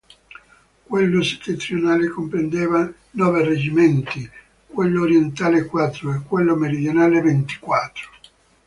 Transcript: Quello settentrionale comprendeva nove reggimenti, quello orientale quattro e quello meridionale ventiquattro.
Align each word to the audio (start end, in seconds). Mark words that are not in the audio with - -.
Quello 0.83 1.21
settentrionale 1.21 2.07
comprendeva 2.07 2.91
nove 3.11 3.43
reggimenti, 3.45 4.27
quello 4.65 5.01
orientale 5.03 5.65
quattro 5.67 6.11
e 6.15 6.21
quello 6.25 6.55
meridionale 6.55 7.21
ventiquattro. 7.21 8.09